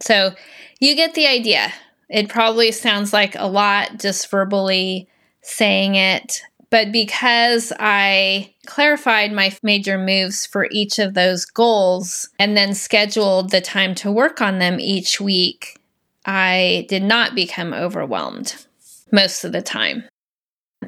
So 0.00 0.34
you 0.80 0.96
get 0.96 1.14
the 1.14 1.26
idea. 1.26 1.72
It 2.08 2.30
probably 2.30 2.72
sounds 2.72 3.12
like 3.12 3.34
a 3.34 3.46
lot 3.46 3.98
just 3.98 4.30
verbally 4.30 5.08
saying 5.42 5.94
it, 5.96 6.42
but 6.70 6.92
because 6.92 7.72
I 7.78 8.54
clarified 8.66 9.32
my 9.32 9.56
major 9.62 9.98
moves 9.98 10.46
for 10.46 10.68
each 10.70 10.98
of 10.98 11.14
those 11.14 11.44
goals 11.44 12.28
and 12.38 12.56
then 12.56 12.74
scheduled 12.74 13.50
the 13.50 13.60
time 13.60 13.94
to 13.96 14.12
work 14.12 14.40
on 14.40 14.58
them 14.58 14.78
each 14.78 15.20
week, 15.20 15.78
I 16.26 16.86
did 16.88 17.02
not 17.02 17.34
become 17.34 17.72
overwhelmed 17.72 18.66
most 19.10 19.44
of 19.44 19.52
the 19.52 19.62
time. 19.62 20.04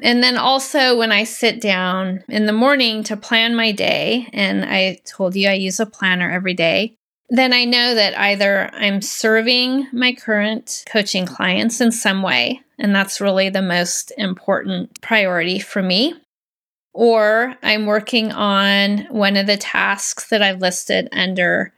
And 0.01 0.23
then 0.23 0.37
also, 0.37 0.97
when 0.97 1.11
I 1.11 1.25
sit 1.25 1.59
down 1.59 2.23
in 2.29 2.45
the 2.45 2.53
morning 2.53 3.03
to 3.03 3.17
plan 3.17 3.55
my 3.55 3.71
day, 3.71 4.29
and 4.31 4.63
I 4.63 4.99
told 5.05 5.35
you 5.35 5.49
I 5.49 5.53
use 5.53 5.79
a 5.79 5.85
planner 5.85 6.31
every 6.31 6.53
day, 6.53 6.95
then 7.31 7.53
I 7.53 7.65
know 7.65 7.95
that 7.95 8.17
either 8.17 8.69
I'm 8.73 9.01
serving 9.01 9.87
my 9.91 10.13
current 10.13 10.83
coaching 10.87 11.25
clients 11.25 11.81
in 11.81 11.91
some 11.91 12.21
way, 12.21 12.61
and 12.77 12.95
that's 12.95 13.21
really 13.21 13.49
the 13.49 13.61
most 13.61 14.11
important 14.17 15.01
priority 15.01 15.59
for 15.59 15.81
me, 15.81 16.13
or 16.93 17.55
I'm 17.63 17.85
working 17.85 18.31
on 18.31 19.07
one 19.09 19.37
of 19.37 19.47
the 19.47 19.57
tasks 19.57 20.29
that 20.29 20.43
I've 20.43 20.61
listed 20.61 21.09
under 21.11 21.73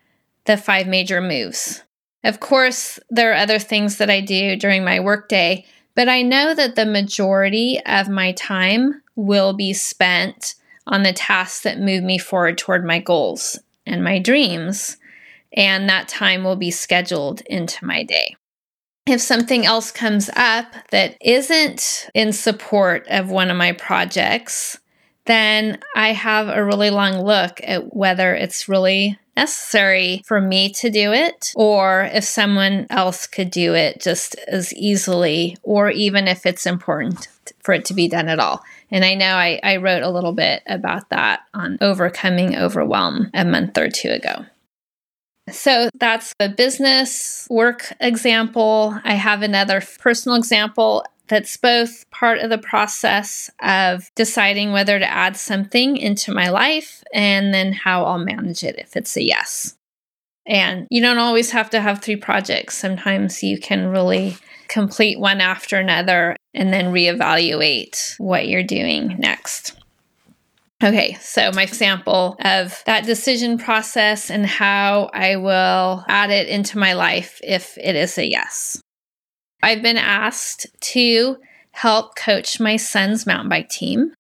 the 0.46 0.58
five 0.58 0.88
major 0.88 1.22
moves. 1.22 1.84
Of 2.24 2.40
course, 2.40 3.00
there 3.10 3.32
are 3.32 3.36
other 3.36 3.60
things 3.60 3.98
that 3.98 4.10
I 4.10 4.22
do 4.22 4.56
during 4.56 4.84
my 4.84 5.00
workday 5.00 5.66
but 5.96 6.10
I 6.10 6.22
know 6.22 6.54
that 6.56 6.76
the 6.76 6.86
majority 6.86 7.80
of 7.86 8.10
my 8.10 8.32
time 8.34 9.02
will 9.16 9.54
be 9.54 9.74
spent 9.74 10.56
on 10.88 11.04
the 11.04 11.14
tasks 11.14 11.62
that 11.62 11.80
move 11.80 12.04
me 12.04 12.18
forward 12.18 12.58
toward 12.58 12.84
my 12.84 13.00
goals 13.00 13.60
and 13.86 14.04
my 14.04 14.20
dreams. 14.20 14.98
And 15.54 15.88
that 15.90 16.08
time 16.08 16.44
will 16.44 16.56
be 16.56 16.72
scheduled 16.72 17.42
into 17.42 17.86
my 17.86 18.04
day. 18.04 18.36
If 19.06 19.22
something 19.22 19.66
else 19.66 19.92
comes 19.92 20.30
up 20.36 20.74
that 20.92 21.18
isn't 21.22 22.10
in 22.14 22.32
support 22.32 23.06
of 23.10 23.30
one 23.30 23.52
of 23.52 23.58
my 23.58 23.74
projects, 23.74 24.80
then 25.26 25.80
I 25.96 26.14
have 26.14 26.48
a 26.48 26.64
really 26.64 26.90
long 26.90 27.22
look 27.22 27.60
at 27.64 27.96
whether 27.96 28.34
it's 28.34 28.70
really 28.70 29.20
necessary 29.36 30.22
for 30.26 30.40
me 30.40 30.70
to 30.70 30.90
do 30.90 31.12
it, 31.12 31.52
or 31.56 32.10
if 32.14 32.24
someone 32.24 32.86
else 32.90 33.26
could 33.26 33.50
do 33.50 33.74
it 33.74 34.00
just 34.00 34.36
as 34.48 34.74
easily, 34.74 35.58
or 35.64 35.90
even 35.90 36.28
if 36.28 36.46
it's 36.46 36.66
important 36.66 37.28
for 37.60 37.74
it 37.74 37.86
to 37.86 37.94
be 37.94 38.08
done 38.08 38.30
at 38.30 38.40
all. 38.40 38.62
And 38.92 39.04
I 39.04 39.16
know 39.16 39.36
I, 39.36 39.60
I 39.64 39.78
wrote 39.78 40.04
a 40.04 40.12
little 40.12 40.34
bit 40.34 40.62
about 40.68 41.10
that 41.10 41.42
on 41.54 41.78
overcoming 41.82 42.56
overwhelm 42.56 43.32
a 43.34 43.44
month 43.44 43.78
or 43.78 43.90
two 43.90 44.10
ago. 44.10 44.46
So 45.52 45.90
that's 45.96 46.34
a 46.40 46.50
business 46.50 47.48
work 47.50 47.94
example. 48.00 48.98
I 49.04 49.16
have 49.16 49.42
another 49.42 49.82
personal 50.00 50.38
example. 50.38 51.06
that's 51.28 51.56
both 51.56 52.04
part 52.12 52.40
of 52.40 52.50
the 52.50 52.58
process 52.58 53.50
of 53.62 54.10
deciding 54.14 54.74
whether 54.74 55.00
to 55.00 55.10
add 55.10 55.38
something 55.38 55.96
into 55.96 56.34
my 56.34 56.50
life 56.50 57.02
and 57.14 57.54
then 57.54 57.72
how 57.72 58.04
I'll 58.04 58.20
manage 58.20 58.64
it 58.64 58.78
if 58.78 58.96
it's 58.98 59.16
a 59.16 59.24
yes. 59.24 59.76
And 60.46 60.86
you 60.92 61.02
don't 61.02 61.18
always 61.18 61.52
have 61.52 61.70
to 61.70 61.80
have 61.80 62.02
three 62.02 62.18
projects. 62.18 62.78
Sometimes 62.78 63.42
you 63.42 63.58
can 63.58 63.88
really 63.88 64.36
complete 64.68 65.18
one 65.20 65.40
after 65.40 65.78
another 65.78 66.36
and 66.54 66.74
then 66.74 66.94
reevaluate 66.94 68.16
what 68.18 68.48
you're 68.48 68.64
doing 68.64 69.16
next. 69.18 69.78
Okay, 70.84 71.14
so 71.22 71.50
my 71.54 71.64
example 71.64 72.36
of 72.44 72.84
that 72.86 73.06
decision 73.06 73.58
process 73.58 74.30
and 74.30 74.46
how 74.46 75.10
I 75.14 75.38
will 75.38 76.04
add 76.10 76.30
it 76.30 76.50
into 76.50 76.78
my 76.78 76.92
life 76.92 77.40
if 77.42 77.78
it 77.78 77.96
is 77.96 78.18
a 78.18 78.30
yes. 78.30 78.82
I've 79.62 79.82
been 79.82 79.98
asked 79.98 80.68
to 80.82 81.38
help 81.72 82.18
coach 82.18 82.60
my 82.60 82.76
son's 82.76 83.26
mountain 83.26 83.48
bike 83.48 83.70
team. 83.70 84.14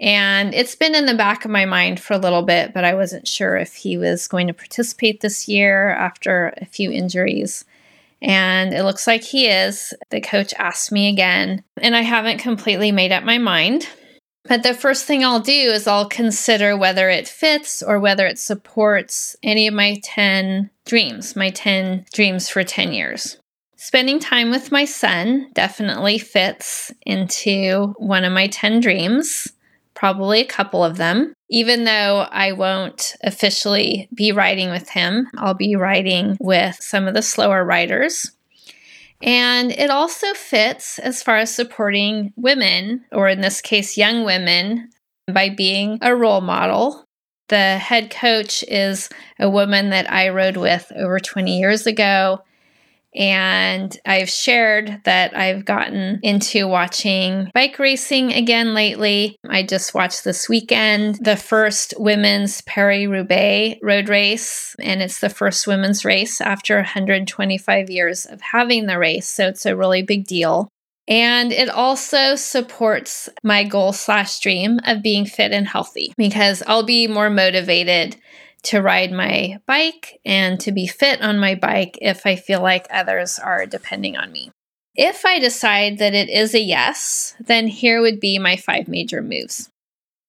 And 0.00 0.52
it's 0.52 0.74
been 0.74 0.96
in 0.96 1.06
the 1.06 1.14
back 1.14 1.44
of 1.44 1.52
my 1.52 1.66
mind 1.66 2.00
for 2.00 2.14
a 2.14 2.18
little 2.18 2.42
bit, 2.42 2.74
but 2.74 2.84
I 2.84 2.94
wasn't 2.94 3.28
sure 3.28 3.56
if 3.56 3.74
he 3.76 3.96
was 3.96 4.26
going 4.26 4.48
to 4.48 4.54
participate 4.54 5.20
this 5.20 5.46
year 5.46 5.90
after 5.90 6.52
a 6.56 6.64
few 6.64 6.90
injuries. 6.90 7.64
And 8.20 8.74
it 8.74 8.82
looks 8.82 9.06
like 9.06 9.22
he 9.22 9.46
is. 9.46 9.94
The 10.10 10.20
coach 10.20 10.52
asked 10.58 10.90
me 10.90 11.08
again, 11.08 11.62
and 11.80 11.94
I 11.94 12.00
haven't 12.00 12.38
completely 12.38 12.90
made 12.90 13.12
up 13.12 13.22
my 13.22 13.38
mind. 13.38 13.86
But 14.44 14.62
the 14.62 14.74
first 14.74 15.04
thing 15.04 15.24
I'll 15.24 15.40
do 15.40 15.52
is 15.52 15.86
I'll 15.86 16.08
consider 16.08 16.76
whether 16.76 17.08
it 17.08 17.28
fits 17.28 17.82
or 17.82 18.00
whether 18.00 18.26
it 18.26 18.38
supports 18.38 19.36
any 19.42 19.68
of 19.68 19.74
my 19.74 20.00
10 20.02 20.70
dreams, 20.84 21.36
my 21.36 21.50
10 21.50 22.06
dreams 22.12 22.48
for 22.48 22.64
10 22.64 22.92
years. 22.92 23.38
Spending 23.76 24.18
time 24.18 24.50
with 24.50 24.72
my 24.72 24.84
son 24.84 25.50
definitely 25.54 26.18
fits 26.18 26.92
into 27.04 27.94
one 27.98 28.24
of 28.24 28.32
my 28.32 28.46
10 28.48 28.80
dreams 28.80 29.48
probably 30.02 30.40
a 30.40 30.46
couple 30.46 30.84
of 30.84 30.96
them. 30.96 31.32
Even 31.48 31.84
though 31.84 32.26
I 32.28 32.52
won't 32.52 33.14
officially 33.22 34.08
be 34.12 34.32
riding 34.32 34.70
with 34.70 34.88
him, 34.88 35.28
I'll 35.36 35.54
be 35.54 35.76
riding 35.76 36.36
with 36.40 36.76
some 36.80 37.06
of 37.06 37.14
the 37.14 37.22
slower 37.22 37.64
riders. 37.64 38.32
And 39.22 39.70
it 39.70 39.90
also 39.90 40.34
fits 40.34 40.98
as 40.98 41.22
far 41.22 41.38
as 41.38 41.54
supporting 41.54 42.32
women, 42.36 43.04
or 43.12 43.28
in 43.28 43.40
this 43.40 43.60
case, 43.60 43.96
young 43.96 44.24
women, 44.24 44.90
by 45.32 45.48
being 45.48 45.98
a 46.02 46.14
role 46.14 46.40
model. 46.40 47.04
The 47.48 47.78
head 47.78 48.10
coach 48.10 48.64
is 48.66 49.08
a 49.38 49.48
woman 49.48 49.90
that 49.90 50.10
I 50.10 50.30
rode 50.30 50.56
with 50.56 50.90
over 50.96 51.20
20 51.20 51.58
years 51.58 51.86
ago. 51.86 52.40
And 53.14 53.96
I've 54.06 54.30
shared 54.30 55.00
that 55.04 55.36
I've 55.36 55.64
gotten 55.64 56.18
into 56.22 56.66
watching 56.66 57.50
bike 57.52 57.78
racing 57.78 58.32
again 58.32 58.72
lately. 58.74 59.36
I 59.48 59.64
just 59.64 59.92
watched 59.92 60.24
this 60.24 60.48
weekend 60.48 61.18
the 61.22 61.36
first 61.36 61.92
women's 61.98 62.62
Paris 62.62 63.06
Roubaix 63.06 63.78
road 63.82 64.08
race, 64.08 64.74
and 64.80 65.02
it's 65.02 65.20
the 65.20 65.28
first 65.28 65.66
women's 65.66 66.04
race 66.04 66.40
after 66.40 66.76
125 66.76 67.90
years 67.90 68.24
of 68.26 68.40
having 68.40 68.86
the 68.86 68.98
race. 68.98 69.28
So 69.28 69.48
it's 69.48 69.66
a 69.66 69.76
really 69.76 70.02
big 70.02 70.26
deal. 70.26 70.68
And 71.08 71.52
it 71.52 71.68
also 71.68 72.36
supports 72.36 73.28
my 73.42 73.64
goal 73.64 73.92
slash 73.92 74.38
dream 74.38 74.78
of 74.86 75.02
being 75.02 75.26
fit 75.26 75.52
and 75.52 75.66
healthy 75.66 76.12
because 76.16 76.62
I'll 76.66 76.84
be 76.84 77.08
more 77.08 77.28
motivated 77.28 78.16
to 78.64 78.80
ride 78.80 79.12
my 79.12 79.58
bike 79.66 80.20
and 80.24 80.60
to 80.60 80.72
be 80.72 80.86
fit 80.86 81.20
on 81.20 81.38
my 81.38 81.54
bike 81.54 81.98
if 82.00 82.26
I 82.26 82.36
feel 82.36 82.62
like 82.62 82.86
others 82.90 83.38
are 83.38 83.66
depending 83.66 84.16
on 84.16 84.30
me. 84.30 84.50
If 84.94 85.24
I 85.24 85.38
decide 85.38 85.98
that 85.98 86.14
it 86.14 86.28
is 86.28 86.54
a 86.54 86.60
yes, 86.60 87.34
then 87.40 87.66
here 87.66 88.00
would 88.00 88.20
be 88.20 88.38
my 88.38 88.56
five 88.56 88.88
major 88.88 89.22
moves. 89.22 89.70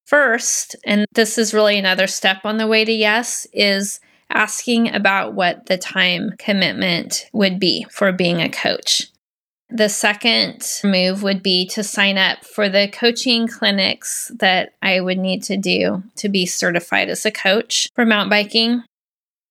First, 0.05 0.75
and 0.85 1.05
this 1.13 1.37
is 1.37 1.53
really 1.53 1.77
another 1.77 2.07
step 2.07 2.41
on 2.43 2.57
the 2.57 2.67
way 2.67 2.85
to 2.85 2.91
yes, 2.91 3.47
is 3.53 3.99
asking 4.29 4.93
about 4.93 5.33
what 5.33 5.65
the 5.67 5.77
time 5.77 6.31
commitment 6.37 7.25
would 7.33 7.59
be 7.59 7.85
for 7.89 8.11
being 8.11 8.41
a 8.41 8.49
coach. 8.49 9.07
The 9.69 9.89
second 9.89 10.63
move 10.83 11.23
would 11.23 11.41
be 11.41 11.65
to 11.69 11.83
sign 11.83 12.17
up 12.17 12.45
for 12.45 12.69
the 12.69 12.87
coaching 12.87 13.47
clinics 13.47 14.31
that 14.39 14.73
I 14.81 14.99
would 14.99 15.17
need 15.17 15.43
to 15.43 15.57
do 15.57 16.03
to 16.17 16.29
be 16.29 16.45
certified 16.45 17.09
as 17.09 17.25
a 17.25 17.31
coach 17.31 17.87
for 17.95 18.05
mountain 18.05 18.29
biking. 18.29 18.83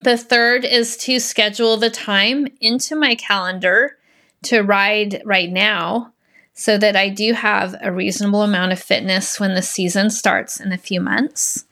The 0.03 0.16
third 0.16 0.64
is 0.64 0.96
to 0.98 1.18
schedule 1.18 1.77
the 1.77 1.90
time 1.90 2.46
into 2.61 2.94
my 2.94 3.14
calendar 3.14 3.96
to 4.44 4.62
ride 4.62 5.22
right 5.25 5.51
now 5.51 6.12
so 6.55 6.77
that 6.77 6.96
I 6.96 7.09
do 7.09 7.33
have 7.33 7.75
a 7.81 7.92
reasonable 7.92 8.42
amount 8.42 8.72
of 8.72 8.81
fitness 8.81 9.40
when 9.40 9.55
the 9.55 9.62
season 9.62 10.11
starts 10.11 10.61
in 10.61 10.72
a 10.72 10.79
few 10.79 11.01
months. 11.01 11.64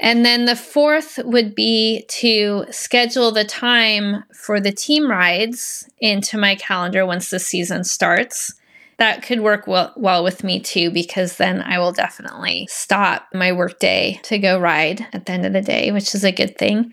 And 0.00 0.24
then 0.24 0.44
the 0.44 0.56
fourth 0.56 1.18
would 1.24 1.54
be 1.54 2.04
to 2.08 2.66
schedule 2.70 3.32
the 3.32 3.44
time 3.44 4.24
for 4.32 4.60
the 4.60 4.70
team 4.70 5.10
rides 5.10 5.88
into 5.98 6.38
my 6.38 6.54
calendar 6.54 7.04
once 7.04 7.30
the 7.30 7.40
season 7.40 7.82
starts. 7.82 8.54
That 8.98 9.22
could 9.22 9.40
work 9.40 9.66
well, 9.66 9.92
well 9.96 10.22
with 10.22 10.44
me 10.44 10.60
too, 10.60 10.90
because 10.90 11.36
then 11.36 11.62
I 11.62 11.78
will 11.78 11.92
definitely 11.92 12.68
stop 12.70 13.26
my 13.34 13.52
workday 13.52 14.20
to 14.24 14.38
go 14.38 14.58
ride 14.58 15.06
at 15.12 15.26
the 15.26 15.32
end 15.32 15.46
of 15.46 15.52
the 15.52 15.60
day, 15.60 15.90
which 15.90 16.14
is 16.14 16.24
a 16.24 16.32
good 16.32 16.56
thing. 16.56 16.92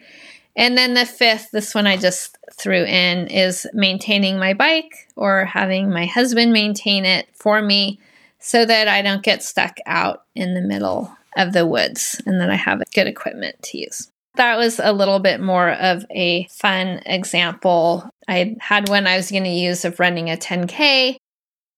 And 0.56 0.78
then 0.78 0.94
the 0.94 1.06
fifth, 1.06 1.52
this 1.52 1.76
one 1.76 1.86
I 1.86 1.98
just 1.98 2.38
threw 2.54 2.86
in, 2.86 3.28
is 3.28 3.68
maintaining 3.74 4.40
my 4.40 4.54
bike 4.54 5.10
or 5.16 5.46
having 5.46 5.90
my 5.90 6.06
husband 6.06 6.54
maintain 6.54 7.06
it 7.06 7.28
for 7.34 7.62
me 7.62 8.00
so 8.40 8.66
that 8.66 8.88
I 8.88 9.02
don't 9.02 9.24
get 9.24 9.44
stuck 9.44 9.78
out 9.86 10.24
in 10.34 10.54
the 10.54 10.62
middle 10.62 11.16
of 11.38 11.54
the 11.54 11.66
woods 11.66 12.22
and 12.26 12.40
that 12.42 12.50
I 12.50 12.56
have 12.56 12.82
good 12.94 13.08
equipment 13.08 13.62
to 13.64 13.78
use. 13.78 14.10
That 14.36 14.58
was 14.58 14.80
a 14.80 14.92
little 14.92 15.20
bit 15.20 15.40
more 15.40 15.72
of 15.72 16.06
a 16.12 16.48
fun 16.52 17.02
example. 17.06 18.10
I 18.28 18.56
had 18.60 18.90
one 18.90 19.08
I 19.08 19.18
was 19.18 19.32
going 19.32 19.46
to 19.46 19.50
use 19.50 19.86
of 19.86 20.00
running 20.00 20.30
a 20.30 20.36
10K, 20.36 21.16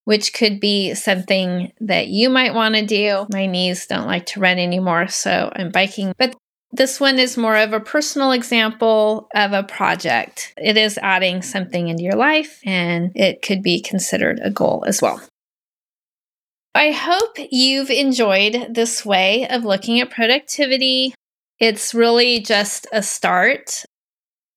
which 0.04 0.32
could 0.32 0.58
be 0.58 0.94
something 0.94 1.72
that 1.80 2.08
you 2.08 2.30
might 2.30 2.54
want 2.54 2.74
to 2.74 2.84
do. 2.84 3.26
My 3.32 3.46
knees 3.46 3.86
don't 3.86 4.06
like 4.06 4.26
to 4.26 4.40
run 4.40 4.58
anymore, 4.58 5.06
so 5.08 5.52
I'm 5.54 5.70
biking. 5.70 6.12
But 6.18 6.34
this 6.72 7.00
one 7.00 7.18
is 7.18 7.36
more 7.36 7.56
of 7.56 7.72
a 7.72 7.80
personal 7.80 8.32
example 8.32 9.28
of 9.34 9.52
a 9.52 9.62
project. 9.62 10.52
It 10.56 10.76
is 10.76 10.98
adding 10.98 11.42
something 11.42 11.88
into 11.88 12.02
your 12.02 12.16
life 12.16 12.60
and 12.64 13.12
it 13.14 13.40
could 13.42 13.62
be 13.62 13.80
considered 13.80 14.40
a 14.42 14.50
goal 14.50 14.84
as 14.86 15.00
well. 15.00 15.22
I 16.78 16.92
hope 16.92 17.38
you've 17.50 17.90
enjoyed 17.90 18.72
this 18.72 19.04
way 19.04 19.48
of 19.48 19.64
looking 19.64 19.98
at 19.98 20.12
productivity. 20.12 21.12
It's 21.58 21.92
really 21.92 22.38
just 22.38 22.86
a 22.92 23.02
start. 23.02 23.84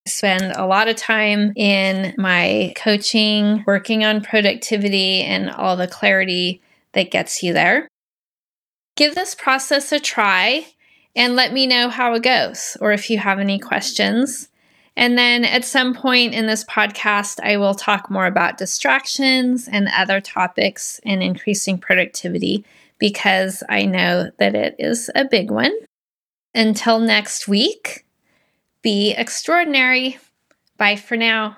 I 0.05 0.09
spend 0.11 0.51
a 0.55 0.67
lot 0.67 0.87
of 0.87 0.97
time 0.97 1.51
in 1.55 2.13
my 2.19 2.73
coaching, 2.75 3.63
working 3.65 4.05
on 4.05 4.21
productivity 4.21 5.23
and 5.23 5.49
all 5.49 5.75
the 5.75 5.87
clarity 5.87 6.61
that 6.93 7.09
gets 7.09 7.41
you 7.41 7.53
there. 7.53 7.87
Give 8.95 9.15
this 9.15 9.33
process 9.33 9.91
a 9.91 9.99
try 9.99 10.67
and 11.15 11.35
let 11.35 11.51
me 11.51 11.65
know 11.65 11.89
how 11.89 12.13
it 12.13 12.21
goes 12.21 12.77
or 12.79 12.91
if 12.91 13.09
you 13.09 13.17
have 13.17 13.39
any 13.39 13.57
questions. 13.57 14.47
And 14.97 15.17
then 15.17 15.45
at 15.45 15.63
some 15.63 15.93
point 15.93 16.33
in 16.33 16.47
this 16.47 16.63
podcast, 16.65 17.39
I 17.41 17.57
will 17.57 17.73
talk 17.75 18.09
more 18.09 18.25
about 18.25 18.57
distractions 18.57 19.69
and 19.71 19.87
other 19.95 20.19
topics 20.19 20.99
and 21.05 21.23
increasing 21.23 21.77
productivity 21.77 22.65
because 22.99 23.63
I 23.69 23.85
know 23.85 24.31
that 24.37 24.53
it 24.53 24.75
is 24.77 25.09
a 25.15 25.25
big 25.25 25.49
one. 25.49 25.73
Until 26.53 26.99
next 26.99 27.47
week, 27.47 28.05
be 28.81 29.11
extraordinary. 29.11 30.19
Bye 30.77 30.97
for 30.97 31.15
now. 31.15 31.57